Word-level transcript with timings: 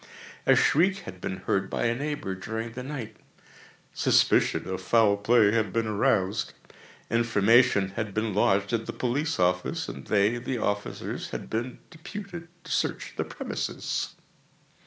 A 0.47 0.55
shriek 0.55 1.01
had 1.01 1.21
been 1.21 1.37
heard 1.45 1.69
by 1.69 1.83
a 1.85 1.93
neighbour 1.93 2.33
during 2.33 2.71
the 2.71 2.81
night; 2.81 3.17
suspicion 3.93 4.67
of 4.67 4.81
foul 4.81 5.15
play 5.15 5.51
had 5.51 5.71
been 5.71 5.85
aroused; 5.85 6.53
information 7.11 7.89
had 7.89 8.11
been 8.11 8.33
lodged 8.33 8.73
at 8.73 8.87
the 8.87 8.93
police 8.93 9.39
office, 9.39 9.87
and 9.87 10.07
they 10.07 10.39
(the 10.39 10.57
officers) 10.57 11.29
had 11.29 11.51
been 11.51 11.77
deputed 11.91 12.47
to 12.63 12.71
search 12.71 13.13
the 13.15 13.23
premises. 13.23 14.15